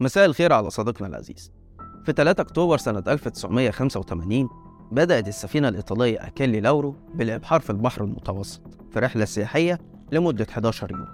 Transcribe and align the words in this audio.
مساء 0.00 0.26
الخير 0.26 0.52
على 0.52 0.70
صديقنا 0.70 1.08
العزيز. 1.08 1.52
في 2.04 2.12
3 2.12 2.40
أكتوبر 2.40 2.76
سنة 2.78 3.02
1985 3.08 4.48
بدأت 4.92 5.28
السفينة 5.28 5.68
الإيطالية 5.68 6.26
أكيلي 6.26 6.60
لاورو 6.60 6.96
بالإبحار 7.14 7.60
في 7.60 7.70
البحر 7.70 8.04
المتوسط 8.04 8.60
في 8.92 8.98
رحلة 8.98 9.24
سياحية 9.24 9.78
لمدة 10.12 10.46
11 10.50 10.90
يوم. 10.90 11.06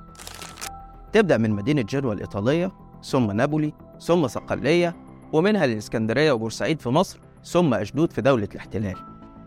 تبدأ 1.13 1.37
من 1.39 1.51
مدينة 1.51 1.83
جنوة 1.83 2.13
الإيطالية 2.13 2.73
ثم 3.03 3.31
نابولي 3.31 3.73
ثم 4.01 4.27
صقلية 4.27 4.97
ومنها 5.33 5.67
للإسكندرية 5.67 6.33
وبورسعيد 6.33 6.81
في 6.81 6.89
مصر 6.89 7.21
ثم 7.45 7.75
أشدود 7.75 8.13
في 8.13 8.23
دولة 8.23 8.49
الاحتلال 8.53 8.97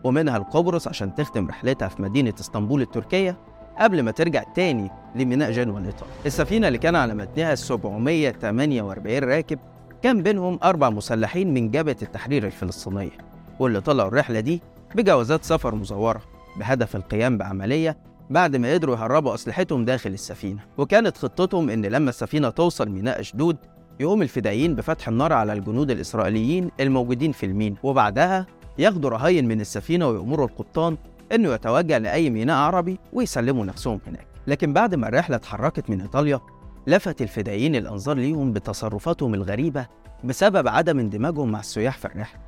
ومنها 0.04 0.38
لقبرص 0.38 0.88
عشان 0.88 1.14
تختم 1.14 1.48
رحلتها 1.48 1.88
في 1.88 2.02
مدينة 2.02 2.34
إسطنبول 2.40 2.82
التركية 2.82 3.38
قبل 3.78 4.02
ما 4.02 4.10
ترجع 4.10 4.42
تاني 4.42 4.90
لميناء 5.16 5.50
جنوة 5.52 5.78
الإيطالي 5.78 6.10
السفينة 6.26 6.68
اللي 6.68 6.78
كان 6.78 6.96
على 6.96 7.14
متنها 7.14 7.54
748 7.54 9.18
راكب 9.18 9.58
كان 10.02 10.22
بينهم 10.22 10.58
أربع 10.64 10.90
مسلحين 10.90 11.54
من 11.54 11.70
جبهة 11.70 11.96
التحرير 12.02 12.46
الفلسطينية 12.46 13.10
واللي 13.58 13.80
طلعوا 13.80 14.08
الرحلة 14.08 14.40
دي 14.40 14.62
بجوازات 14.94 15.44
سفر 15.44 15.74
مزورة 15.74 16.22
بهدف 16.56 16.96
القيام 16.96 17.38
بعملية 17.38 17.96
بعد 18.30 18.56
ما 18.56 18.72
قدروا 18.72 18.96
يهربوا 18.96 19.34
أسلحتهم 19.34 19.84
داخل 19.84 20.10
السفينة. 20.10 20.60
وكانت 20.78 21.16
خطتهم 21.16 21.70
إن 21.70 21.86
لما 21.86 22.10
السفينة 22.10 22.50
توصل 22.50 22.88
ميناء 22.88 23.20
أشدود 23.20 23.56
يقوم 24.00 24.22
الفدائيين 24.22 24.74
بفتح 24.74 25.08
النار 25.08 25.32
على 25.32 25.52
الجنود 25.52 25.90
الإسرائيليين 25.90 26.70
الموجودين 26.80 27.32
في 27.32 27.46
الميناء. 27.46 27.78
وبعدها 27.82 28.46
ياخدوا 28.78 29.10
رهاين 29.10 29.48
من 29.48 29.60
السفينة 29.60 30.08
ويأمروا 30.08 30.46
القبطان 30.46 30.96
إنه 31.32 31.54
يتوجه 31.54 31.98
لأي 31.98 32.30
ميناء 32.30 32.56
عربي 32.56 32.98
ويسلموا 33.12 33.64
نفسهم 33.64 34.00
هناك. 34.06 34.26
لكن 34.46 34.72
بعد 34.72 34.94
ما 34.94 35.08
الرحلة 35.08 35.36
اتحركت 35.36 35.90
من 35.90 36.00
إيطاليا 36.00 36.40
لفت 36.86 37.22
الفدائيين 37.22 37.74
الأنظار 37.76 38.16
ليهم 38.16 38.52
بتصرفاتهم 38.52 39.34
الغريبة 39.34 39.86
بسبب 40.24 40.68
عدم 40.68 40.98
اندماجهم 40.98 41.52
مع 41.52 41.60
السياح 41.60 41.98
في 41.98 42.04
الرحلة. 42.04 42.40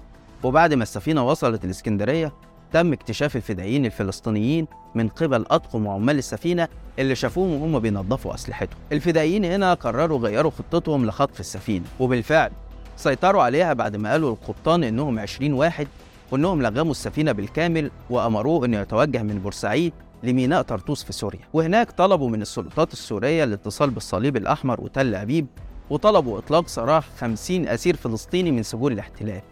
وبعد 0.43 0.75
ما 0.75 0.83
السفينة 0.83 1.29
وصلت 1.29 1.65
الإسكندرية 1.65 2.33
تم 2.73 2.93
اكتشاف 2.93 3.37
الفدائيين 3.37 3.87
الفلسطينيين 3.87 4.67
من 4.95 5.09
قبل 5.09 5.47
أطقم 5.51 5.87
وعمال 5.87 6.19
السفينة 6.19 6.69
اللي 6.99 7.15
شافوهم 7.15 7.63
وهم 7.63 7.79
بينظفوا 7.79 8.35
أسلحتهم. 8.35 8.79
الفدائيين 8.93 9.45
هنا 9.45 9.75
قرروا 9.75 10.19
غيروا 10.19 10.51
خطتهم 10.51 11.07
لخطف 11.07 11.41
السفينة 11.41 11.85
وبالفعل 12.01 12.51
سيطروا 12.97 13.43
عليها 13.43 13.73
بعد 13.73 13.97
ما 13.97 14.11
قالوا 14.11 14.31
للقبطان 14.31 14.85
إنهم 14.85 15.19
20 15.19 15.53
واحد 15.53 15.89
وإنهم 16.31 16.63
لغموا 16.63 16.91
السفينة 16.91 17.33
بالكامل 17.33 17.91
وأمروه 18.11 18.67
إنه 18.67 18.81
يتوجه 18.81 19.23
من 19.23 19.39
بورسعيد 19.39 19.93
لميناء 20.23 20.63
طرطوس 20.63 21.05
في 21.05 21.13
سوريا. 21.13 21.41
وهناك 21.53 21.91
طلبوا 21.91 22.29
من 22.29 22.43
السلطات 22.43 22.93
السورية 22.93 23.45
الاتصال 23.45 23.91
بالصليب 23.91 24.37
الأحمر 24.37 24.81
وتل 24.81 25.15
أبيب 25.15 25.47
وطلبوا 25.91 26.39
إطلاق 26.39 26.69
سراح 26.69 27.09
50 27.19 27.69
أسير 27.69 27.97
فلسطيني 27.97 28.51
من 28.53 28.63
سجون 28.63 28.93
الاحتلال. 28.93 29.43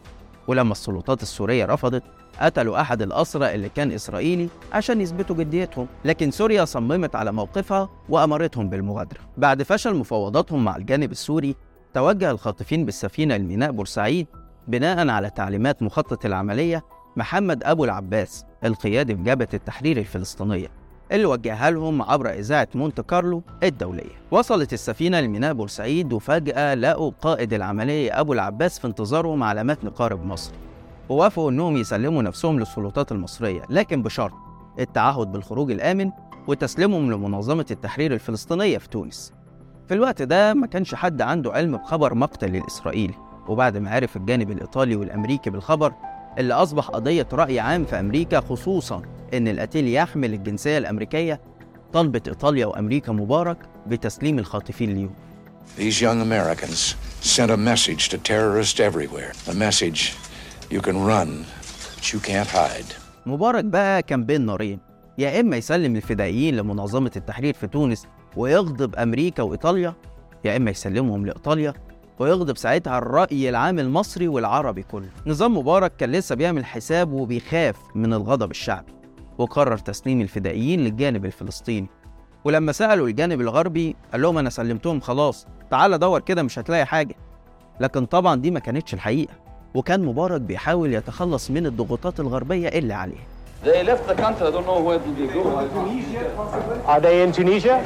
ولما 0.48 0.72
السلطات 0.72 1.22
السورية 1.22 1.66
رفضت 1.66 2.02
قتلوا 2.40 2.80
أحد 2.80 3.02
الأسرى 3.02 3.54
اللي 3.54 3.68
كان 3.68 3.92
إسرائيلي 3.92 4.48
عشان 4.72 5.00
يثبتوا 5.00 5.36
جديتهم. 5.36 5.86
لكن 6.04 6.30
سوريا 6.30 6.64
صممت 6.64 7.16
على 7.16 7.32
موقفها 7.32 7.88
وأمرتهم 8.08 8.68
بالمغادرة. 8.68 9.20
بعد 9.36 9.62
فشل 9.62 9.94
مفاوضاتهم 9.94 10.64
مع 10.64 10.76
الجانب 10.76 11.12
السوري 11.12 11.56
توجه 11.94 12.30
الخاطفين 12.30 12.84
بالسفينة 12.84 13.36
لميناء 13.36 13.70
بورسعيد 13.70 14.26
بناء 14.68 15.08
على 15.08 15.30
تعليمات 15.30 15.82
مخطط 15.82 16.24
العملية 16.24 16.84
محمد 17.20 17.64
أبو 17.64 17.84
العباس 17.84 18.44
القيادي 18.64 19.16
في 19.16 19.22
جبهة 19.22 19.48
التحرير 19.54 19.96
الفلسطينية 19.96 20.68
اللي 21.12 21.24
وجهها 21.26 21.70
لهم 21.70 22.02
عبر 22.02 22.30
إذاعة 22.30 22.68
مونte 22.74 23.00
كارلو 23.00 23.42
الدولية. 23.62 24.12
وصلت 24.30 24.72
السفينة 24.72 25.20
لميناء 25.20 25.52
بورسعيد 25.52 26.12
وفجأة 26.12 26.74
لقوا 26.74 27.10
قائد 27.20 27.52
العملية 27.52 28.20
أبو 28.20 28.32
العباس 28.32 28.78
في 28.78 28.86
انتظارهم 28.86 29.42
على 29.42 29.64
متن 29.64 29.88
قارب 29.88 30.26
مصر. 30.26 30.52
ووافقوا 31.08 31.50
إنهم 31.50 31.76
يسلموا 31.76 32.22
نفسهم 32.22 32.58
للسلطات 32.58 33.12
المصرية 33.12 33.62
لكن 33.70 34.02
بشرط 34.02 34.32
التعهد 34.78 35.32
بالخروج 35.32 35.70
الآمن 35.70 36.10
وتسليمهم 36.46 37.12
لمنظمة 37.12 37.66
التحرير 37.70 38.14
الفلسطينية 38.14 38.78
في 38.78 38.88
تونس. 38.88 39.32
في 39.88 39.94
الوقت 39.94 40.22
ده 40.22 40.54
ما 40.54 40.66
كانش 40.66 40.94
حد 40.94 41.22
عنده 41.22 41.52
علم 41.52 41.76
بخبر 41.76 42.14
مقتل 42.14 42.56
الإسرائيلي 42.56 43.14
وبعد 43.48 43.76
ما 43.76 43.90
عرف 43.90 44.16
الجانب 44.16 44.50
الإيطالي 44.50 44.96
والأمريكي 44.96 45.50
بالخبر 45.50 45.92
اللي 46.38 46.54
أصبح 46.54 46.88
قضية 46.88 47.26
رأي 47.32 47.60
عام 47.60 47.84
في 47.84 48.00
أمريكا 48.00 48.40
خصوصا 48.40 49.02
إن 49.34 49.48
القتيل 49.48 49.88
يحمل 49.88 50.34
الجنسية 50.34 50.78
الأمريكية 50.78 51.40
طلبت 51.92 52.28
إيطاليا 52.28 52.66
وأمريكا 52.66 53.12
مبارك 53.12 53.58
بتسليم 53.86 54.38
الخاطفين 54.38 54.94
ليهم 54.94 55.10
These 55.78 56.00
young 56.02 56.20
Americans 56.20 56.96
sent 57.20 57.50
a 57.50 57.56
message 57.56 58.08
to 58.08 58.18
terrorists 58.18 58.80
everywhere. 58.80 59.32
A 59.48 59.54
message 59.54 60.14
you 60.70 60.80
can 60.80 60.96
run, 61.12 61.44
but 61.96 62.12
you 62.12 62.18
can't 62.20 62.48
hide. 62.48 62.94
مبارك 63.26 63.64
بقى 63.64 64.02
كان 64.02 64.24
بين 64.24 64.46
نارين 64.46 64.78
يا 65.18 65.40
إما 65.40 65.56
يسلم 65.56 65.96
الفدائيين 65.96 66.56
لمنظمة 66.56 67.10
التحرير 67.16 67.54
في 67.54 67.66
تونس 67.66 68.06
ويغضب 68.36 68.96
أمريكا 68.96 69.42
وإيطاليا 69.42 69.94
يا 70.44 70.56
إما 70.56 70.70
يسلمهم 70.70 71.26
لإيطاليا 71.26 71.74
ويغضب 72.20 72.56
ساعتها 72.56 72.98
الرأي 72.98 73.48
العام 73.48 73.78
المصري 73.78 74.28
والعربي 74.28 74.82
كله 74.82 75.08
نظام 75.26 75.56
مبارك 75.56 75.92
كان 75.98 76.12
لسه 76.12 76.34
بيعمل 76.34 76.64
حساب 76.64 77.12
وبيخاف 77.12 77.76
من 77.94 78.12
الغضب 78.12 78.50
الشعبي 78.50 78.92
وقرر 79.38 79.78
تسليم 79.78 80.20
الفدائيين 80.20 80.80
للجانب 80.80 81.24
الفلسطيني 81.24 81.86
ولما 82.44 82.72
سألوا 82.72 83.08
الجانب 83.08 83.40
الغربي 83.40 83.96
قال 84.12 84.22
لهم 84.22 84.38
أنا 84.38 84.50
سلمتهم 84.50 85.00
خلاص 85.00 85.46
تعال 85.70 85.98
دور 85.98 86.20
كده 86.20 86.42
مش 86.42 86.58
هتلاقي 86.58 86.86
حاجة 86.86 87.14
لكن 87.80 88.06
طبعا 88.06 88.36
دي 88.36 88.50
ما 88.50 88.60
كانتش 88.60 88.94
الحقيقة 88.94 89.34
وكان 89.74 90.04
مبارك 90.04 90.40
بيحاول 90.40 90.94
يتخلص 90.94 91.50
من 91.50 91.66
الضغوطات 91.66 92.20
الغربية 92.20 92.68
اللي 92.68 92.94
عليه 92.94 93.30
They 93.64 93.82
left 93.84 94.06
the 94.08 94.14
country. 94.14 94.46
I 94.46 94.50
don't 94.50 94.66
know 94.66 94.80
where 94.80 94.98
did 94.98 95.16
they 95.18 95.26
go. 95.34 95.42
Are 96.86 97.00
they 97.00 97.22
in 97.22 97.30
Tunisia? 97.30 97.76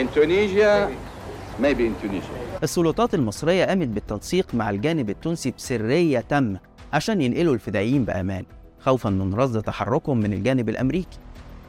In 0.00 0.06
Tunisia, 0.08 0.70
maybe 0.88 0.90
in 0.90 0.98
Tunisia. 0.98 1.11
السلطات 2.62 3.14
المصرية 3.14 3.64
قامت 3.64 3.88
بالتنسيق 3.88 4.54
مع 4.54 4.70
الجانب 4.70 5.10
التونسي 5.10 5.50
بسرية 5.50 6.20
تامة 6.20 6.60
عشان 6.92 7.20
ينقلوا 7.20 7.54
الفدائيين 7.54 8.04
بأمان 8.04 8.44
خوفا 8.80 9.10
من 9.10 9.34
رصد 9.34 9.62
تحركهم 9.62 10.18
من 10.20 10.32
الجانب 10.32 10.68
الأمريكي 10.68 11.18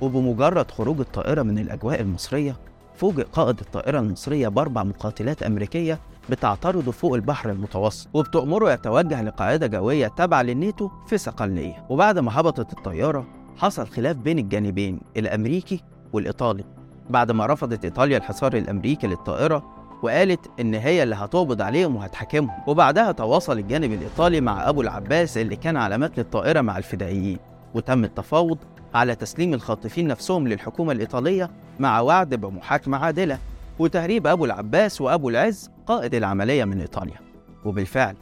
وبمجرد 0.02 0.72
خروج 0.72 1.00
الطائرة 1.00 1.42
من 1.42 1.60
الأجواء 1.60 2.02
المصرية 2.02 2.56
فوجئ 2.96 3.24
قائد 3.24 3.60
الطائرة 3.60 4.00
المصرية 4.00 4.48
بأربع 4.48 4.84
مقاتلات 4.84 5.44
أمريكية 5.44 6.00
بتعترض 6.30 6.90
فوق 6.90 7.14
البحر 7.14 7.50
المتوسط 7.50 8.08
وبتأمره 8.14 8.72
يتوجه 8.74 9.22
لقاعدة 9.22 9.68
جوية 9.68 10.08
تابعة 10.08 10.42
للناتو 10.42 10.90
في 11.08 11.18
صقلية 11.18 11.86
وبعد 11.90 12.20
ما 12.20 12.40
هبطت 12.40 12.74
الطيارة 12.78 13.28
حصل 13.58 13.88
خلاف 13.88 14.16
بين 14.16 14.40
الجانبين 14.40 15.00
الأمريكي 15.18 15.84
والإيطالي. 16.14 16.64
بعد 17.10 17.32
ما 17.32 17.46
رفضت 17.46 17.86
إيطاليا 17.86 18.18
الحصار 18.18 18.54
الأمريكي 18.58 19.08
للطائرة 19.08 19.73
وقالت 20.04 20.52
إن 20.60 20.74
هي 20.74 21.04
اللي 21.04 21.16
هتقبض 21.16 21.62
عليهم 21.62 21.96
وهتحاكمهم. 21.96 22.60
وبعدها 22.68 23.12
تواصل 23.12 23.58
الجانب 23.58 23.92
الإيطالي 23.94 24.42
مع 24.42 24.70
أبو 24.70 24.82
العباس 24.82 25.38
اللي 25.38 25.56
كان 25.56 25.78
على 25.78 25.98
متن 25.98 26.22
الطائرة 26.22 26.62
مع 26.62 26.78
الفدائيين. 26.78 27.38
وتم 27.74 28.04
التفاوض 28.04 28.58
على 28.94 29.16
تسليم 29.16 29.54
الخاطفين 29.54 30.08
نفسهم 30.08 30.48
للحكومة 30.48 30.92
الإيطالية 30.92 31.50
مع 31.80 32.00
وعد 32.00 32.36
بمحاكمة 32.36 32.98
عادلة 32.98 33.38
وتهريب 33.80 34.28
أبو 34.28 34.46
العباس 34.46 35.02
وأبو 35.02 35.30
العز 35.30 35.70
قائد 35.88 36.16
العملية 36.16 36.66
من 36.66 36.82
إيطاليا. 36.82 37.18
وبالفعل 37.66 38.16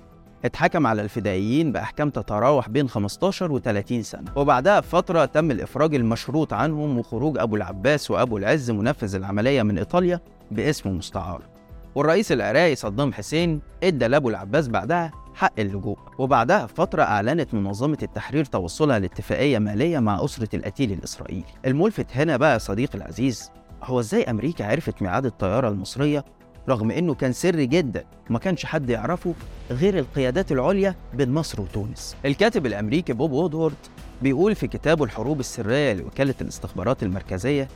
اتحكم 0.46 0.88
على 0.88 1.02
الفدائيين 1.02 1.72
بأحكام 1.72 2.10
تتراوح 2.10 2.70
بين 2.70 2.90
15 2.90 3.52
و 3.52 3.60
30 3.60 4.04
سنة. 4.04 4.32
وبعدها 4.36 4.80
بفترة 4.80 5.26
تم 5.26 5.52
الإفراج 5.52 5.96
المشروط 5.96 6.54
عنهم 6.54 6.98
وخروج 6.98 7.38
أبو 7.38 7.56
العباس 7.56 8.12
وأبو 8.12 8.38
العز 8.38 8.72
منفذ 8.72 9.16
العملية 9.16 9.64
من 9.64 9.78
إيطاليا 9.78 10.20
باسم 10.52 10.90
مستعار. 10.90 11.51
والرئيس 11.96 12.32
العراقي 12.32 12.76
صدام 12.76 13.14
حسين 13.14 13.62
ادى 13.84 14.08
لابو 14.08 14.30
العباس 14.30 14.68
بعدها 14.68 15.12
حق 15.36 15.54
اللجوء 15.60 15.98
وبعدها 16.18 16.66
بفترة 16.66 17.04
أعلنت 17.04 17.54
منظمة 17.54 17.98
التحرير 18.04 18.46
توصلها 18.46 19.00
لاتفاقية 19.00 19.60
مالية 19.60 20.00
مع 20.00 20.26
أسرة 20.26 20.56
القتيل 20.56 20.92
الإسرائيلي. 20.92 21.44
الملفت 21.66 22.06
هنا 22.18 22.38
بقى 22.38 22.54
يا 22.54 22.58
صديقي 22.58 22.98
العزيز 22.98 23.52
هو 23.84 24.00
إزاي 24.00 24.24
أمريكا 24.24 24.66
عرفت 24.66 25.02
ميعاد 25.02 25.26
الطيارة 25.26 25.70
المصرية 25.70 26.26
رغم 26.70 26.92
إنه 26.92 27.14
كان 27.14 27.34
سري 27.34 27.66
جدا 27.66 28.04
وما 28.30 28.40
كانش 28.40 28.66
حد 28.66 28.90
يعرفه 28.90 29.34
غير 29.72 30.00
القيادات 30.00 30.52
العليا 30.52 30.96
بين 31.14 31.32
مصر 31.34 31.62
وتونس؟ 31.62 32.16
الكاتب 32.26 32.66
الأمريكي 32.66 33.14
بوب 33.14 33.32
وودورد 33.32 33.76
بيقول 34.22 34.56
في 34.56 34.68
كتابه 34.68 35.04
الحروب 35.06 35.40
السرية 35.40 35.94
لوكالة 35.94 36.36
الاستخبارات 36.42 37.04
المركزية 37.04 37.68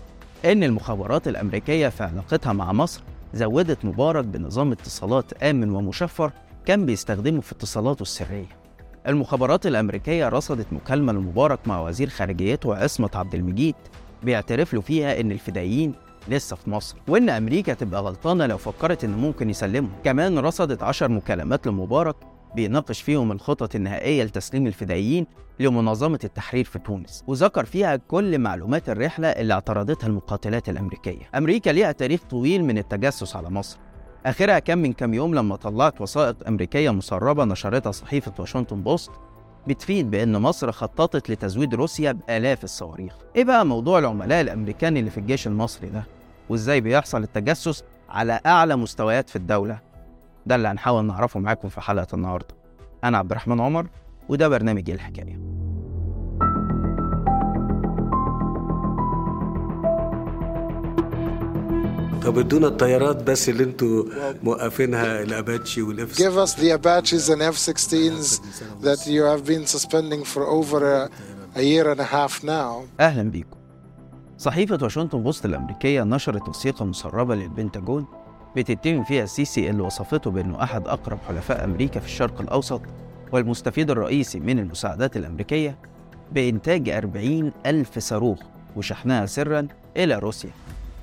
إن 0.45 0.63
المخابرات 0.63 1.27
الأمريكية 1.27 1.87
في 1.89 2.03
علاقتها 2.03 2.53
مع 2.53 2.73
مصر 2.73 3.01
زودت 3.35 3.85
مبارك 3.85 4.25
بنظام 4.25 4.71
اتصالات 4.71 5.43
آمن 5.43 5.69
ومشفر 5.69 6.31
كان 6.65 6.85
بيستخدمه 6.85 7.41
في 7.41 7.51
اتصالاته 7.51 8.01
السرية. 8.01 8.45
المخابرات 9.07 9.67
الأمريكية 9.67 10.29
رصدت 10.29 10.67
مكالمة 10.71 11.13
لمبارك 11.13 11.59
مع 11.67 11.81
وزير 11.81 12.09
خارجيته 12.09 12.75
عصمت 12.75 13.15
عبد 13.15 13.35
المجيد 13.35 13.75
بيعترف 14.23 14.73
له 14.73 14.81
فيها 14.81 15.19
إن 15.21 15.31
الفدائيين 15.31 15.93
لسه 16.27 16.55
في 16.55 16.69
مصر 16.69 16.97
وإن 17.07 17.29
أمريكا 17.29 17.73
تبقى 17.73 18.01
غلطانة 18.01 18.45
لو 18.45 18.57
فكرت 18.57 19.03
إن 19.03 19.11
ممكن 19.11 19.49
يسلمهم. 19.49 19.91
كمان 20.03 20.39
رصدت 20.39 20.83
عشر 20.83 21.09
مكالمات 21.09 21.67
لمبارك 21.67 22.15
بيناقش 22.55 23.01
فيهم 23.01 23.31
الخطط 23.31 23.75
النهائية 23.75 24.23
لتسليم 24.23 24.67
الفدائيين 24.67 25.27
لمنظمة 25.59 26.19
التحرير 26.23 26.65
في 26.65 26.79
تونس 26.79 27.23
وذكر 27.27 27.65
فيها 27.65 27.95
كل 27.95 28.39
معلومات 28.39 28.89
الرحلة 28.89 29.27
اللي 29.27 29.53
اعترضتها 29.53 30.07
المقاتلات 30.07 30.69
الأمريكية 30.69 31.29
أمريكا 31.35 31.69
ليها 31.69 31.91
تاريخ 31.91 32.21
طويل 32.29 32.63
من 32.65 32.77
التجسس 32.77 33.35
على 33.35 33.49
مصر 33.49 33.77
آخرها 34.25 34.59
كان 34.59 34.77
من 34.77 34.93
كام 34.93 35.13
يوم 35.13 35.35
لما 35.35 35.55
طلعت 35.55 36.01
وثائق 36.01 36.35
أمريكية 36.47 36.89
مسربة 36.89 37.43
نشرتها 37.45 37.91
صحيفة 37.91 38.33
واشنطن 38.39 38.81
بوست 38.81 39.11
بتفيد 39.67 40.11
بأن 40.11 40.37
مصر 40.41 40.71
خططت 40.71 41.29
لتزويد 41.29 41.75
روسيا 41.75 42.11
بآلاف 42.11 42.63
الصواريخ 42.63 43.13
إيه 43.35 43.43
بقى 43.43 43.65
موضوع 43.65 43.99
العملاء 43.99 44.41
الأمريكان 44.41 44.97
اللي 44.97 45.09
في 45.09 45.17
الجيش 45.17 45.47
المصري 45.47 45.89
ده؟ 45.89 46.03
وإزاي 46.49 46.81
بيحصل 46.81 47.23
التجسس 47.23 47.83
على 48.09 48.39
أعلى 48.45 48.75
مستويات 48.75 49.29
في 49.29 49.35
الدولة؟ 49.35 49.79
ده 50.45 50.55
اللي 50.55 50.67
هنحاول 50.67 51.05
نعرفه 51.05 51.39
معاكم 51.39 51.69
في 51.69 51.81
حلقة 51.81 52.07
النهاردة. 52.15 52.55
أنا 53.03 53.17
عبد 53.17 53.31
الرحمن 53.31 53.59
عمر 53.61 53.87
وده 54.29 54.47
برنامج 54.47 54.89
إيه 54.89 54.95
الحكاية. 54.95 55.39
طب 62.23 62.37
ادونا 62.39 62.67
الطيارات 62.67 63.23
بس 63.23 63.49
اللي 63.49 63.63
أنتوا 63.63 64.03
موقفينها 64.43 65.21
الأباتشي 65.21 65.81
والإف 65.81 66.17
Give 66.21 66.47
us 66.47 66.53
the 66.53 66.71
Apaches 66.77 67.29
and 67.29 67.41
F-16s 67.41 68.41
that 68.81 69.07
you 69.07 69.23
have 69.23 69.45
been 69.45 69.65
suspending 69.75 70.23
for 70.33 70.43
over 70.47 70.79
a, 70.95 71.09
a 71.55 71.61
year 71.61 71.91
and 71.91 71.99
a 71.99 72.03
half 72.15 72.43
now. 72.43 72.87
أهلا 72.99 73.29
بيكم. 73.31 73.57
صحيفة 74.37 74.77
واشنطن 74.81 75.23
بوست 75.23 75.45
الأمريكية 75.45 76.03
نشرت 76.03 76.49
وثيقة 76.49 76.85
مسربة 76.85 77.35
للبنتاجون 77.35 78.05
بتتهم 78.55 79.03
فيها 79.03 79.23
السيسي 79.23 79.69
اللي 79.69 79.81
وصفته 79.81 80.31
بأنه 80.31 80.63
أحد 80.63 80.87
أقرب 80.87 81.17
حلفاء 81.27 81.63
أمريكا 81.63 81.99
في 81.99 82.05
الشرق 82.05 82.41
الأوسط 82.41 82.81
والمستفيد 83.31 83.91
الرئيسي 83.91 84.39
من 84.39 84.59
المساعدات 84.59 85.17
الأمريكية 85.17 85.77
بإنتاج 86.31 86.89
40 86.89 87.51
ألف 87.65 87.99
صاروخ 87.99 88.39
وشحنها 88.75 89.25
سرا 89.25 89.67
إلى 89.97 90.19
روسيا 90.19 90.51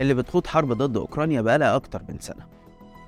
اللي 0.00 0.14
بتخوض 0.14 0.46
حرب 0.46 0.72
ضد 0.72 0.96
أوكرانيا 0.96 1.40
بقالها 1.40 1.76
أكتر 1.76 2.02
من 2.08 2.16
سنة. 2.20 2.46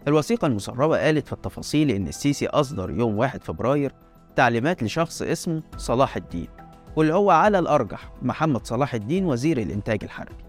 الوثيقة 0.08 0.46
المسربة 0.46 0.98
قالت 0.98 1.26
في 1.26 1.32
التفاصيل 1.32 1.90
إن 1.90 2.08
السيسي 2.08 2.46
أصدر 2.46 2.90
يوم 2.90 3.18
1 3.18 3.44
فبراير 3.44 3.92
تعليمات 4.36 4.82
لشخص 4.82 5.22
اسمه 5.22 5.62
صلاح 5.76 6.16
الدين 6.16 6.48
واللي 6.96 7.14
هو 7.14 7.30
على 7.30 7.58
الأرجح 7.58 8.10
محمد 8.22 8.66
صلاح 8.66 8.94
الدين 8.94 9.24
وزير 9.24 9.58
الإنتاج 9.58 10.04
الحربي. 10.04 10.43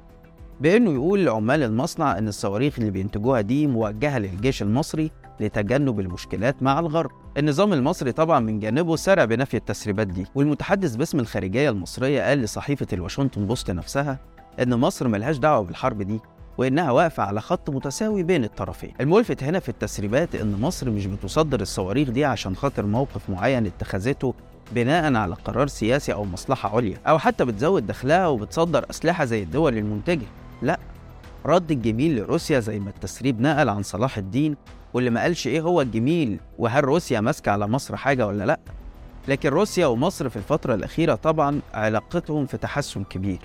بأنه 0.62 0.94
يقول 0.94 1.26
لعمال 1.26 1.64
المصنع 1.64 2.18
إن 2.18 2.28
الصواريخ 2.28 2.80
اللي 2.80 2.92
بينتجوها 2.92 3.42
دي 3.42 3.68
موجهة 3.68 4.20
للجيش 4.20 4.62
المصري 4.62 5.12
لتجنب 5.40 6.00
المشكلات 6.00 6.64
مع 6.64 6.80
الغرب. 6.80 7.12
النظام 7.38 7.74
المصري 7.74 8.12
طبعا 8.12 8.40
من 8.40 8.60
جانبه 8.60 8.96
سرع 8.96 9.26
بنفي 9.26 9.58
التسريبات 9.58 10.08
دي. 10.08 10.26
والمتحدث 10.36 10.96
باسم 10.96 11.20
الخارجية 11.20 11.70
المصرية 11.70 12.22
قال 12.22 12.38
لصحيفة 12.42 12.88
الواشنطن 12.94 13.46
بوست 13.48 13.72
نفسها 13.72 14.20
إن 14.62 14.76
مصر 14.76 15.08
ملهاش 15.08 15.38
دعوة 15.38 15.64
بالحرب 15.66 16.02
دي 16.02 16.20
وإنها 16.58 16.92
واقفة 16.92 17.24
على 17.24 17.42
خط 17.42 17.70
متساوي 17.70 18.24
بين 18.24 18.44
الطرفين. 18.44 18.94
الملفت 19.02 19.44
هنا 19.44 19.60
في 19.60 19.70
التسريبات 19.70 20.36
إن 20.36 20.62
مصر 20.62 20.90
مش 20.90 21.06
بتصدر 21.06 21.62
الصواريخ 21.62 22.10
دي 22.10 22.26
عشان 22.26 22.56
خاطر 22.56 22.86
موقف 22.86 23.30
معين 23.30 23.66
اتخذته 23.66 24.34
بناء 24.72 25.14
على 25.16 25.36
قرار 25.36 25.68
سياسي 25.68 26.14
أو 26.14 26.26
مصلحة 26.26 26.76
عليا 26.76 26.98
أو 27.08 27.20
حتى 27.20 27.46
بتزود 27.46 27.88
دخلها 27.88 28.28
وبتصدر 28.28 28.86
أسلحة 28.90 29.26
زي 29.26 29.44
الدول 29.44 29.78
المنتجة. 29.78 30.26
لا 30.62 30.80
رد 31.46 31.72
الجميل 31.72 32.18
لروسيا 32.18 32.60
زي 32.60 32.80
ما 32.80 32.90
التسريب 32.90 33.42
نقل 33.42 33.70
عن 33.70 33.84
صلاح 33.84 34.18
الدين 34.18 34.56
واللي 34.94 35.10
ما 35.10 35.22
قالش 35.22 35.48
إيه 35.48 35.62
هو 35.62 35.82
الجميل 35.82 36.40
وهل 36.60 36.84
روسيا 36.84 37.20
ماسكة 37.22 37.52
على 37.52 37.68
مصر 37.68 37.96
حاجة 37.96 38.28
ولا 38.28 38.44
لأ؟ 38.44 38.60
لكن 39.28 39.50
روسيا 39.50 39.86
ومصر 39.88 40.30
في 40.30 40.36
الفترة 40.36 40.76
الأخيرة 40.76 41.16
طبعا 41.16 41.60
علاقتهم 41.74 42.46
في 42.46 42.58
تحسن 42.58 43.04
كبير 43.04 43.40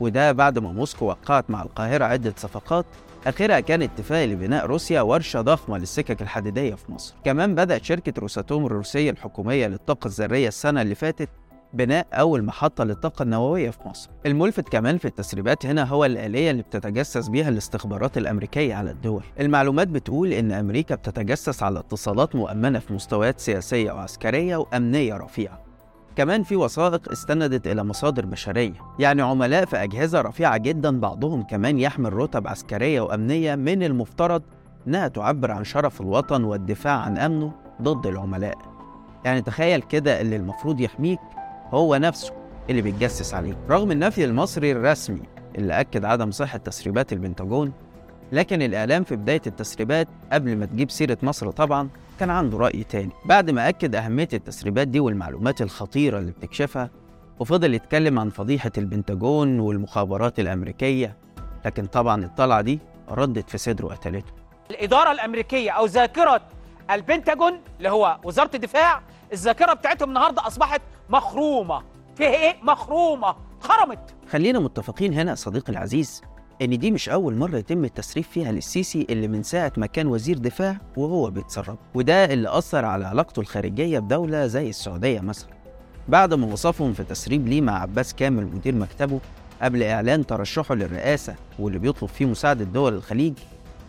وده 0.00 0.32
بعد 0.32 0.58
ما 0.58 0.72
موسكو 0.72 1.06
وقعت 1.06 1.50
مع 1.50 1.62
القاهرة 1.62 2.04
عدة 2.04 2.34
صفقات 2.36 2.86
آخرها 3.26 3.60
كان 3.60 3.82
اتفاق 3.82 4.24
لبناء 4.24 4.66
روسيا 4.66 5.00
ورشة 5.00 5.40
ضخمة 5.40 5.78
للسكك 5.78 6.22
الحديدية 6.22 6.74
في 6.74 6.92
مصر. 6.92 7.14
كمان 7.24 7.54
بدأت 7.54 7.84
شركة 7.84 8.12
روساتوم 8.20 8.66
الروسية 8.66 9.10
الحكومية 9.10 9.66
للطاقة 9.66 10.06
الذرية 10.06 10.48
السنة 10.48 10.82
اللي 10.82 10.94
فاتت 10.94 11.28
بناء 11.74 12.06
أول 12.12 12.44
محطة 12.44 12.84
للطاقة 12.84 13.22
النووية 13.22 13.70
في 13.70 13.78
مصر. 13.88 14.10
الملفت 14.26 14.68
كمان 14.68 14.98
في 14.98 15.04
التسريبات 15.04 15.66
هنا 15.66 15.84
هو 15.84 16.04
الآلية 16.04 16.50
اللي 16.50 16.62
بتتجسس 16.62 17.28
بيها 17.28 17.48
الاستخبارات 17.48 18.18
الأمريكية 18.18 18.74
على 18.74 18.90
الدول. 18.90 19.22
المعلومات 19.40 19.88
بتقول 19.88 20.32
إن 20.32 20.52
أمريكا 20.52 20.94
بتتجسس 20.94 21.62
على 21.62 21.78
اتصالات 21.78 22.36
مؤمنة 22.36 22.78
في 22.78 22.92
مستويات 22.92 23.40
سياسية 23.40 23.92
وعسكرية 23.92 24.56
وأمنية 24.56 25.16
رفيعة. 25.16 25.60
كمان 26.16 26.42
في 26.42 26.56
وثائق 26.56 27.10
استندت 27.12 27.66
إلى 27.66 27.84
مصادر 27.84 28.26
بشرية، 28.26 28.74
يعني 28.98 29.22
عملاء 29.22 29.64
في 29.64 29.76
أجهزة 29.76 30.20
رفيعة 30.20 30.56
جدا 30.56 31.00
بعضهم 31.00 31.42
كمان 31.42 31.78
يحمل 31.78 32.12
رتب 32.12 32.48
عسكرية 32.48 33.00
وأمنية 33.00 33.54
من 33.54 33.82
المفترض 33.82 34.42
إنها 34.86 35.08
تعبر 35.08 35.50
عن 35.50 35.64
شرف 35.64 36.00
الوطن 36.00 36.44
والدفاع 36.44 36.96
عن 36.98 37.18
أمنه 37.18 37.52
ضد 37.82 38.06
العملاء. 38.06 38.58
يعني 39.24 39.42
تخيل 39.42 39.82
كده 39.82 40.20
اللي 40.20 40.36
المفروض 40.36 40.80
يحميك 40.80 41.18
هو 41.72 41.96
نفسه 41.96 42.32
اللي 42.70 42.82
بيتجسس 42.82 43.34
عليه. 43.34 43.56
رغم 43.70 43.90
النفي 43.90 44.24
المصري 44.24 44.72
الرسمي 44.72 45.22
اللي 45.58 45.80
أكد 45.80 46.04
عدم 46.04 46.30
صحة 46.30 46.58
تسريبات 46.58 47.12
البنتاجون 47.12 47.72
لكن 48.32 48.62
الإعلام 48.62 49.04
في 49.04 49.16
بداية 49.16 49.42
التسريبات 49.46 50.08
قبل 50.32 50.56
ما 50.56 50.66
تجيب 50.66 50.90
سيرة 50.90 51.18
مصر 51.22 51.50
طبعا 51.50 51.88
كان 52.20 52.30
عنده 52.30 52.58
رأي 52.58 52.84
تاني. 52.84 53.10
بعد 53.24 53.50
ما 53.50 53.68
أكد 53.68 53.94
أهمية 53.94 54.28
التسريبات 54.32 54.88
دي 54.88 55.00
والمعلومات 55.00 55.62
الخطيرة 55.62 56.18
اللي 56.18 56.30
بتكشفها 56.30 56.90
وفضل 57.40 57.74
يتكلم 57.74 58.18
عن 58.18 58.30
فضيحة 58.30 58.72
البنتاجون 58.78 59.60
والمخابرات 59.60 60.40
الأمريكية 60.40 61.16
لكن 61.64 61.86
طبعا 61.86 62.24
الطلعة 62.24 62.60
دي 62.60 62.78
ردت 63.10 63.50
في 63.50 63.58
صدره 63.58 63.86
وقتلته. 63.86 64.32
الإدارة 64.70 65.12
الأمريكية 65.12 65.70
أو 65.70 65.86
ذاكرة 65.86 66.40
البنتاجون 66.90 67.60
اللي 67.78 67.88
هو 67.88 68.18
وزارة 68.24 68.50
الدفاع 68.54 69.02
الذاكرة 69.32 69.72
بتاعتهم 69.72 70.08
النهاردة 70.08 70.46
أصبحت 70.46 70.80
مخرومة. 71.10 71.82
فيها 72.16 72.28
إيه؟ 72.28 72.54
مخرومة. 72.62 73.34
خرمت. 73.60 74.14
خلينا 74.30 74.58
متفقين 74.58 75.14
هنا 75.14 75.34
صديقي 75.34 75.72
العزيز 75.72 76.22
إن 76.62 76.78
دي 76.78 76.90
مش 76.90 77.08
أول 77.08 77.34
مرة 77.36 77.56
يتم 77.58 77.84
التسريب 77.84 78.24
فيها 78.24 78.52
للسيسي 78.52 79.06
اللي 79.10 79.28
من 79.28 79.42
ساعة 79.42 79.72
ما 79.76 79.86
كان 79.86 80.06
وزير 80.06 80.38
دفاع 80.38 80.76
وهو 80.96 81.30
بيتسرب 81.30 81.76
وده 81.94 82.24
اللي 82.24 82.58
أثر 82.58 82.84
على 82.84 83.06
علاقته 83.06 83.40
الخارجية 83.40 83.98
بدولة 83.98 84.46
زي 84.46 84.68
السعودية 84.68 85.20
مثلا. 85.20 85.50
بعد 86.08 86.34
ما 86.34 86.46
وصفهم 86.46 86.92
في 86.92 87.04
تسريب 87.04 87.48
ليه 87.48 87.60
مع 87.60 87.82
عباس 87.82 88.14
كامل 88.14 88.46
مدير 88.46 88.74
مكتبه 88.74 89.20
قبل 89.62 89.82
إعلان 89.82 90.26
ترشحه 90.26 90.74
للرئاسة 90.74 91.34
واللي 91.58 91.78
بيطلب 91.78 92.08
فيه 92.08 92.26
مساعدة 92.26 92.64
دول 92.64 92.94
الخليج 92.94 93.34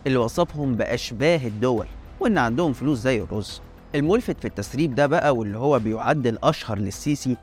اللي 0.06 0.18
وصفهم 0.18 0.74
بأشباه 0.74 1.46
الدول 1.46 1.86
وإن 2.20 2.38
عندهم 2.38 2.72
فلوس 2.72 2.98
زي 2.98 3.20
الرز. 3.22 3.60
الملفت 3.94 4.40
في 4.40 4.44
التسريب 4.44 4.94
ده 4.94 5.06
بقى 5.06 5.36
واللي 5.36 5.58
هو 5.58 5.78
بيعد 5.78 6.26
الأشهر 6.26 6.78
للسيسي 6.78 7.36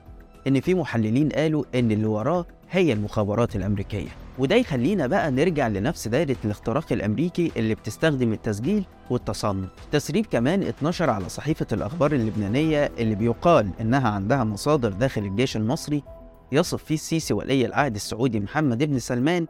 إن 0.47 0.59
في 0.59 0.73
محللين 0.75 1.29
قالوا 1.29 1.63
إن 1.75 1.91
اللي 1.91 2.05
وراه 2.05 2.45
هي 2.71 2.93
المخابرات 2.93 3.55
الأمريكية. 3.55 4.07
وده 4.39 4.55
يخلينا 4.55 5.07
بقى 5.07 5.31
نرجع 5.31 5.67
لنفس 5.67 6.07
دايرة 6.07 6.35
الاختراق 6.45 6.93
الأمريكي 6.93 7.51
اللي 7.57 7.75
بتستخدم 7.75 8.33
التسجيل 8.33 8.85
والتصنت 9.09 9.69
تسريب 9.91 10.25
كمان 10.25 10.63
اتنشر 10.63 11.09
على 11.09 11.29
صحيفة 11.29 11.67
الأخبار 11.71 12.11
اللبنانية 12.11 12.91
اللي 12.99 13.15
بيقال 13.15 13.69
إنها 13.81 14.09
عندها 14.09 14.43
مصادر 14.43 14.89
داخل 14.89 15.21
الجيش 15.21 15.57
المصري 15.57 16.03
يصف 16.51 16.83
فيه 16.83 16.95
السيسي 16.95 17.33
ولي 17.33 17.65
العهد 17.65 17.95
السعودي 17.95 18.39
محمد 18.39 18.83
بن 18.83 18.99
سلمان 18.99 19.47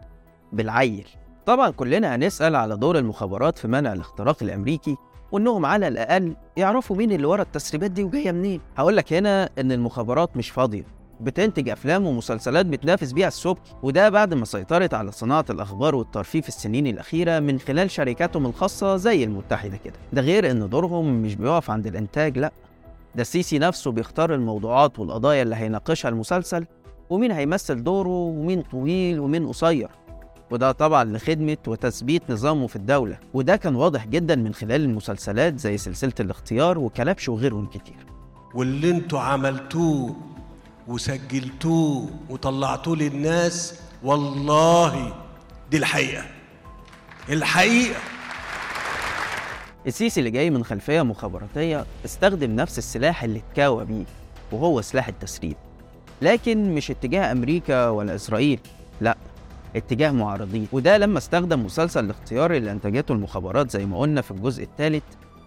بالعيل. 0.54 1.08
طبعا 1.46 1.70
كلنا 1.70 2.16
هنسأل 2.16 2.56
على 2.56 2.78
دور 2.78 2.98
المخابرات 2.98 3.58
في 3.58 3.68
منع 3.68 3.94
الاختراق 3.94 4.38
الأمريكي 4.44 4.96
وإنهم 5.34 5.66
على 5.66 5.88
الأقل 5.88 6.36
يعرفوا 6.58 6.96
مين 6.96 7.12
اللي 7.12 7.28
ورا 7.28 7.42
التسريبات 7.42 7.92
دي 7.92 8.04
وجاية 8.04 8.32
منين. 8.32 8.62
هقول 8.78 8.98
لك 8.98 9.14
هنا 9.14 9.50
إن 9.60 9.72
المخابرات 9.72 10.38
مش 10.38 10.50
فاضية. 10.50 10.84
بتنتج 11.22 11.70
أفلام 11.70 12.06
ومسلسلات 12.08 12.66
بتنافس 12.66 13.12
بيها 13.12 13.28
السبكي 13.28 13.74
وده 13.84 14.10
بعد 14.10 14.34
ما 14.34 14.46
سيطرت 14.46 14.94
على 14.94 15.12
صناعة 15.12 15.46
الأخبار 15.50 15.96
والترفيه 15.96 16.42
في 16.42 16.48
السنين 16.48 16.88
الأخيرة 16.88 17.40
من 17.40 17.60
خلال 17.60 17.92
شركاتهم 17.92 18.46
الخاصة 18.46 18.96
زي 18.96 19.24
المتحدة 19.24 19.78
كده. 19.86 19.94
ده 20.14 20.22
غير 20.22 20.52
إن 20.52 20.70
دورهم 20.70 21.22
مش 21.22 21.36
بيقف 21.36 21.72
عند 21.72 21.88
الإنتاج 21.88 22.38
لأ. 22.38 22.52
ده 23.16 23.22
السيسي 23.22 23.60
نفسه 23.60 23.92
بيختار 23.92 24.34
الموضوعات 24.36 25.00
والقضايا 25.00 25.42
اللي 25.44 25.56
هيناقشها 25.56 26.10
المسلسل 26.10 26.66
ومين 27.10 27.32
هيمثل 27.32 27.84
دوره 27.84 28.10
ومين 28.10 28.62
طويل 28.62 29.20
ومين 29.20 29.48
قصير. 29.48 29.90
وده 30.52 30.72
طبعا 30.72 31.04
لخدمة 31.04 31.58
وتثبيت 31.68 32.24
نظامه 32.30 32.68
في 32.68 32.76
الدولة. 32.76 33.18
وده 33.34 33.56
كان 33.56 33.76
واضح 33.76 34.08
جدا 34.08 34.36
من 34.36 34.54
خلال 34.54 34.82
المسلسلات 34.82 35.60
زي 35.60 35.78
سلسلة 35.78 36.14
الاختيار 36.20 36.78
وكلبش 36.80 37.30
وغيرهم 37.30 37.66
كتير. 37.66 38.06
واللي 38.56 38.90
أنتوا 38.90 39.20
عملتوه 39.20 40.16
وسجلتوه 40.88 42.10
وطلعتوه 42.30 42.96
للناس 42.96 43.80
والله 44.04 45.16
دي 45.72 45.78
الحقيقة. 45.78 46.24
الحقيقة. 47.30 48.00
السيسي 49.88 50.20
اللي 50.20 50.32
جاي 50.32 50.50
من 50.50 50.64
خلفية 50.64 51.02
مخابراتية 51.02 51.86
استخدم 52.06 52.56
نفس 52.56 52.78
السلاح 52.78 53.24
اللي 53.24 53.40
اتكاوى 53.40 53.86
بيه 53.86 54.06
وهو 54.52 54.82
سلاح 54.82 55.08
التسريب. 55.08 55.56
لكن 56.22 56.76
مش 56.76 56.92
اتجاه 56.92 57.32
أمريكا 57.32 57.90
ولا 57.90 58.16
إسرائيل 58.16 58.60
لا. 59.02 59.18
اتجاه 59.76 60.12
معارضين 60.12 60.68
وده 60.72 60.98
لما 60.98 61.18
استخدم 61.18 61.66
مسلسل 61.66 62.06
الاختيار 62.06 62.54
اللي 62.54 62.72
أنتجته 62.72 63.12
المخابرات 63.12 63.72
زي 63.72 63.86
ما 63.86 64.00
قلنا 64.00 64.22
في 64.22 64.32
الجزء 64.32 64.64
الثالث 64.64 65.04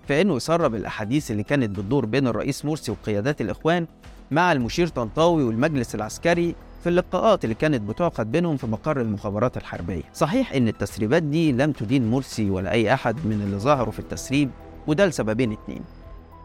في 0.06 0.20
إنه 0.20 0.36
يسرب 0.36 0.74
الأحاديث 0.74 1.30
اللي 1.30 1.42
كانت 1.42 1.70
بتدور 1.78 2.06
بين 2.06 2.26
الرئيس 2.26 2.64
مرسي 2.64 2.92
وقيادات 2.92 3.40
الإخوان 3.40 3.86
مع 4.30 4.52
المشير 4.52 4.86
طنطاوي 4.88 5.44
والمجلس 5.44 5.94
العسكري 5.94 6.54
في 6.82 6.88
اللقاءات 6.88 7.44
اللي 7.44 7.54
كانت 7.54 7.80
بتعقد 7.82 8.32
بينهم 8.32 8.56
في 8.56 8.66
مقر 8.66 9.00
المخابرات 9.00 9.56
الحربية. 9.56 10.02
صحيح 10.14 10.52
إن 10.52 10.68
التسريبات 10.68 11.22
دي 11.22 11.52
لم 11.52 11.72
تدين 11.72 12.10
مرسي 12.10 12.50
ولا 12.50 12.70
أي 12.70 12.94
أحد 12.94 13.16
من 13.26 13.32
اللي 13.32 13.58
ظهروا 13.58 13.92
في 13.92 13.98
التسريب 13.98 14.50
وده 14.86 15.06
لسببين 15.06 15.52
اتنين. 15.52 15.82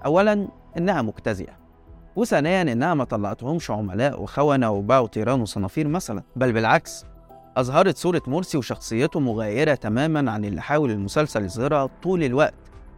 أولا 0.06 0.48
إنها 0.78 1.02
مجتزئة. 1.02 1.54
وثانيا 2.16 2.62
إنها 2.62 2.94
ما 2.94 3.04
طلعتهمش 3.04 3.72
عملاء 3.72 4.22
وخونة 4.22 4.72
وباعوا 4.72 5.08
طيران 5.08 5.42
وصنافير 5.42 5.88
مثلا. 5.88 6.24
بل 6.36 6.52
بالعكس 6.54 7.06
أظهرت 7.58 7.98
صورة 7.98 8.22
مرسي 8.28 8.58
وشخصيته 8.58 9.20
مغايرة 9.20 9.76
تماما 9.76 10.32
عن 10.32 10.46
اللي 10.46 10.62
حاول 10.62 10.92
المسلسل 10.92 11.46
يظهرها 11.46 11.90
طول 12.04 12.24
الوقت 12.24 12.54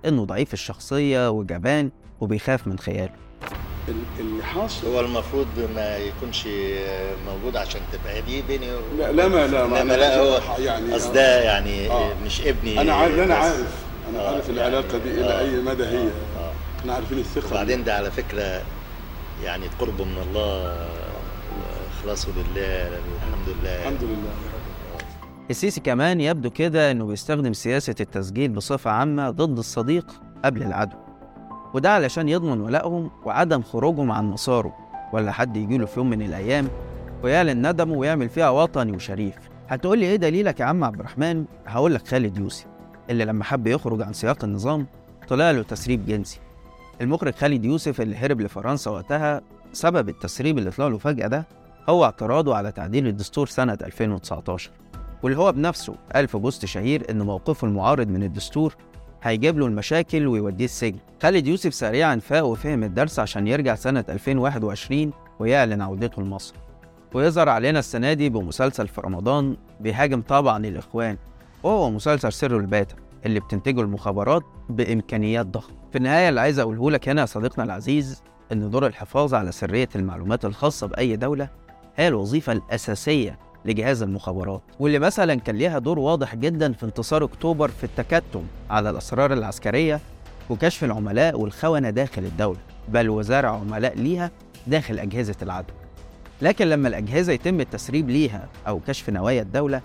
إنه 0.05 0.25
ضعيف 0.25 0.53
الشخصية 0.53 1.29
وجبان 1.29 1.91
وبيخاف 2.22 2.67
من 2.67 2.79
خياله 2.79 3.13
اللي 4.19 4.43
حاصل 4.43 4.88
هو 4.88 5.00
المفروض 5.00 5.48
ما 5.75 5.98
يكونش 5.98 6.48
موجود 7.27 7.55
عشان 7.57 7.81
تبقى 7.91 8.22
دي 8.22 8.41
بيني 8.41 8.75
و... 8.75 8.79
لا 8.98 9.12
لا 9.12 9.27
ما 9.27 9.48
لا 9.48 9.65
ما 9.67 9.81
إنما 9.81 9.93
لا 9.93 10.19
هو 10.19 10.39
يعني 10.60 10.95
اصل 10.95 11.13
ده 11.13 11.41
يعني 11.41 11.91
آه. 11.91 12.13
مش 12.25 12.41
ابني 12.41 12.81
أنا 12.81 12.93
عارف 12.93 13.19
أنا. 13.19 13.36
عارف 13.36 13.74
أنا 14.10 14.19
آه، 14.19 14.33
عارف 14.33 14.50
يعني- 14.50 14.60
العلاقة 14.60 14.98
دي 14.98 15.10
إلى 15.12 15.25
آه، 15.33 15.39
أي 15.39 15.62
مدى 15.62 15.83
هي 15.86 15.98
آه. 16.38 16.51
إحنا 16.79 16.93
عارفين 16.93 17.17
الثقة 17.19 17.51
وبعدين 17.51 17.83
ده 17.83 17.95
على 17.95 18.12
فكرة 18.12 18.62
يعني 19.43 19.65
قربه 19.79 20.03
من 20.03 20.17
الله 20.29 20.75
واخلاصه 22.03 22.29
لله 22.31 22.88
الحمد 22.88 23.48
لله. 23.48 23.79
الحمد 23.81 24.03
لله. 24.03 24.33
السيسي 25.50 25.81
كمان 25.81 26.22
يبدو 26.22 26.50
كده 26.50 26.91
إنه 26.91 27.05
بيستخدم 27.05 27.53
سياسة 27.53 27.95
التسجيل 28.00 28.51
بصفة 28.51 28.91
عامة 28.91 29.29
ضد 29.29 29.57
الصديق 29.57 30.22
قبل 30.45 30.63
العدو. 30.63 30.98
وده 31.74 31.91
علشان 31.91 32.29
يضمن 32.29 32.62
ولائهم 32.62 33.12
وعدم 33.25 33.62
خروجهم 33.62 34.12
عن 34.12 34.29
مساره 34.29 34.74
ولا 35.13 35.31
حد 35.31 35.57
يجيله 35.57 35.86
في 35.86 36.00
يوم 36.00 36.10
من 36.10 36.22
الأيام 36.22 36.67
ويعلن 37.24 37.69
ندمه 37.69 37.93
ويعمل 37.93 38.29
فيها 38.29 38.50
وطني 38.50 38.91
وشريف. 38.91 39.36
هتقول 39.67 40.00
لي 40.00 40.05
إيه 40.05 40.15
دليلك 40.15 40.60
يا 40.60 40.65
عم 40.65 40.83
عبد 40.83 41.00
الرحمن؟ 41.00 41.45
هقول 41.65 41.93
لك 41.93 42.07
خالد 42.07 42.38
يوسف 42.38 42.65
اللي 43.10 43.25
لما 43.25 43.43
حب 43.43 43.67
يخرج 43.67 44.01
عن 44.01 44.13
سياق 44.13 44.43
النظام 44.43 44.88
طلع 45.27 45.51
له 45.51 45.63
تسريب 45.63 46.05
جنسي. 46.05 46.39
المخرج 47.01 47.33
خالد 47.36 47.65
يوسف 47.65 48.01
اللي 48.01 48.15
هرب 48.15 48.41
لفرنسا 48.41 48.91
وقتها 48.91 49.41
سبب 49.74 50.10
التسريب 50.10 50.57
اللي 50.57 50.72
طلع 50.72 50.88
له 50.88 50.98
فجأة 50.98 51.27
ده 51.27 51.45
هو 51.89 52.05
اعتراضه 52.05 52.55
على 52.55 52.71
تعديل 52.71 53.07
الدستور 53.07 53.47
سنة 53.47 53.77
2019 53.81 54.71
واللي 55.23 55.37
هو 55.37 55.51
بنفسه 55.51 55.95
قال 56.15 56.27
في 56.27 56.37
بوست 56.37 56.65
شهير 56.65 57.05
إن 57.09 57.21
موقفه 57.21 57.67
المعارض 57.67 58.07
من 58.07 58.23
الدستور 58.23 58.75
هيجيب 59.23 59.59
له 59.59 59.65
المشاكل 59.65 60.27
ويوديه 60.27 60.65
السجن. 60.65 60.97
خالد 61.21 61.47
يوسف 61.47 61.73
سريعا 61.73 62.15
فاق 62.15 62.45
وفهم 62.45 62.83
الدرس 62.83 63.19
عشان 63.19 63.47
يرجع 63.47 63.75
سنة 63.75 64.05
2021 64.09 65.11
ويعلن 65.39 65.81
عودته 65.81 66.21
لمصر. 66.21 66.55
ويظهر 67.13 67.49
علينا 67.49 67.79
السنة 67.79 68.13
دي 68.13 68.29
بمسلسل 68.29 68.87
في 68.87 69.01
رمضان 69.01 69.57
بيهاجم 69.79 70.21
طبعا 70.21 70.65
الإخوان 70.65 71.17
وهو 71.63 71.89
مسلسل 71.91 72.33
سر 72.33 72.57
الباتة 72.57 72.95
اللي 73.25 73.39
بتنتجه 73.39 73.81
المخابرات 73.81 74.43
بإمكانيات 74.69 75.45
ضخمة. 75.45 75.75
في 75.91 75.97
النهاية 75.97 76.29
اللي 76.29 76.41
عايز 76.41 76.59
أقوله 76.59 76.91
لك 76.91 77.09
هنا 77.09 77.21
يا 77.21 77.25
صديقنا 77.25 77.63
العزيز 77.63 78.23
إن 78.51 78.69
دور 78.69 78.87
الحفاظ 78.87 79.33
على 79.33 79.51
سرية 79.51 79.89
المعلومات 79.95 80.45
الخاصة 80.45 80.87
بأي 80.87 81.15
دولة 81.15 81.49
هي 81.95 82.07
الوظيفة 82.07 82.51
الأساسية 82.51 83.39
لجهاز 83.65 84.01
المخابرات 84.01 84.62
واللي 84.79 85.00
مثلا 85.00 85.35
كان 85.35 85.55
ليها 85.55 85.79
دور 85.79 86.00
واضح 86.00 86.35
جدا 86.35 86.73
في 86.73 86.83
انتصار 86.83 87.23
أكتوبر 87.23 87.67
في 87.67 87.83
التكتم 87.83 88.43
على 88.69 88.89
الأسرار 88.89 89.33
العسكرية 89.33 90.00
وكشف 90.50 90.83
العملاء 90.83 91.39
والخونة 91.39 91.89
داخل 91.89 92.23
الدولة 92.25 92.59
بل 92.89 93.09
وزارع 93.09 93.50
عملاء 93.50 93.95
ليها 93.97 94.31
داخل 94.67 95.00
أجهزة 95.00 95.35
العدو. 95.41 95.73
لكن 96.41 96.67
لما 96.69 96.88
الأجهزة 96.88 97.33
يتم 97.33 97.59
التسريب 97.62 98.09
ليها 98.09 98.47
أو 98.67 98.79
كشف 98.88 99.09
نوايا 99.09 99.41
الدولة 99.41 99.81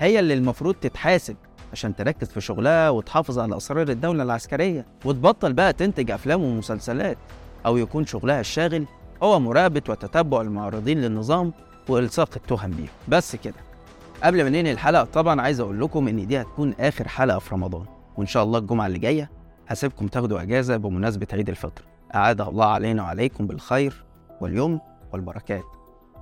هي 0.00 0.18
اللي 0.20 0.34
المفروض 0.34 0.74
تتحاسب 0.74 1.36
عشان 1.72 1.96
تركز 1.96 2.28
في 2.28 2.40
شغلها 2.40 2.90
وتحافظ 2.90 3.38
على 3.38 3.56
أسرار 3.56 3.88
الدولة 3.88 4.22
العسكرية 4.22 4.86
وتبطل 5.04 5.52
بقى 5.52 5.72
تنتج 5.72 6.10
أفلام 6.10 6.44
ومسلسلات 6.44 7.18
أو 7.66 7.76
يكون 7.76 8.06
شغلها 8.06 8.40
الشاغل 8.40 8.84
هو 9.24 9.40
مراقبه 9.40 9.82
وتتبع 9.88 10.40
المعارضين 10.40 11.00
للنظام 11.00 11.52
والصاق 11.88 12.30
التهم 12.36 12.70
بيهم 12.70 12.88
بس 13.08 13.36
كده. 13.36 13.54
قبل 14.22 14.42
ما 14.44 14.50
ننهي 14.50 14.72
الحلقة 14.72 15.04
طبعا 15.04 15.40
عايز 15.40 15.60
أقول 15.60 15.80
لكم 15.80 16.08
إن 16.08 16.26
دي 16.26 16.40
هتكون 16.40 16.74
آخر 16.80 17.08
حلقة 17.08 17.38
في 17.38 17.54
رمضان. 17.54 17.84
وإن 18.16 18.26
شاء 18.26 18.42
الله 18.44 18.58
الجمعة 18.58 18.86
اللي 18.86 18.98
جاية 18.98 19.30
هسيبكم 19.68 20.06
تاخدوا 20.06 20.42
إجازة 20.42 20.76
بمناسبة 20.76 21.26
عيد 21.32 21.48
الفطر. 21.48 21.82
أعاد 22.14 22.40
الله 22.40 22.66
علينا 22.66 23.02
وعليكم 23.02 23.46
بالخير 23.46 24.04
واليمن 24.40 24.78
والبركات. 25.12 25.64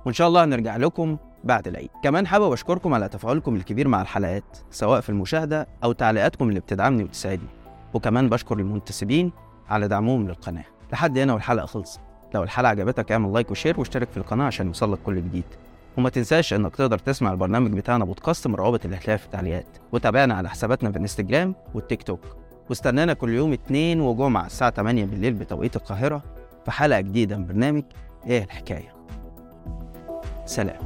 وإن 0.05 0.13
شاء 0.13 0.27
الله 0.27 0.43
هنرجع 0.43 0.77
لكم 0.77 1.17
بعد 1.43 1.67
العيد. 1.67 1.89
كمان 2.03 2.27
حابب 2.27 2.51
أشكركم 2.51 2.93
على 2.93 3.09
تفاعلكم 3.09 3.55
الكبير 3.55 3.87
مع 3.87 4.01
الحلقات 4.01 4.57
سواء 4.71 5.01
في 5.01 5.09
المشاهدة 5.09 5.67
أو 5.83 5.91
تعليقاتكم 5.91 6.49
اللي 6.49 6.59
بتدعمني 6.59 7.03
وتساعدني. 7.03 7.49
وكمان 7.93 8.29
بشكر 8.29 8.59
المنتسبين 8.59 9.31
على 9.69 9.87
دعمهم 9.87 10.27
للقناة. 10.27 10.65
لحد 10.93 11.17
هنا 11.17 11.33
والحلقة 11.33 11.65
خلصت. 11.65 11.99
لو 12.33 12.43
الحلقة 12.43 12.69
عجبتك 12.69 13.11
اعمل 13.11 13.33
like 13.33 13.51
و 13.51 13.56
share 13.56 13.79
واشترك 13.79 14.09
في 14.09 14.17
القناة 14.17 14.45
عشان 14.45 14.67
يوصلك 14.67 14.99
كل 15.05 15.15
جديد. 15.15 15.43
وما 15.97 16.09
تنساش 16.09 16.53
انك 16.53 16.75
تقدر 16.75 16.97
تسمع 16.97 17.31
البرنامج 17.31 17.71
بتاعنا 17.73 18.05
بودكاست 18.05 18.47
من 18.47 18.55
روابط 18.55 18.85
اللي 18.85 18.97
هتلاقيها 18.97 19.17
في 19.17 19.25
التعليقات 19.25 19.65
وتابعنا 19.91 20.33
على 20.33 20.49
حساباتنا 20.49 20.91
في 20.91 20.97
الانستجرام 20.97 21.55
والتيك 21.73 22.03
توك. 22.03 22.19
واستنانا 22.69 23.13
كل 23.13 23.29
يوم 23.29 23.53
اثنين 23.53 24.01
وجمعة 24.01 24.45
الساعة 24.45 24.71
8 24.71 25.05
بالليل 25.05 25.33
بتوقيت 25.33 25.75
القاهرة 25.75 26.21
في 26.65 26.71
حلقة 26.71 27.01
جديدة 27.01 27.37
من 27.37 27.47
برنامج 27.47 27.83
إيه 28.27 28.43
الحكاية. 28.43 28.93
سلام. 30.45 30.79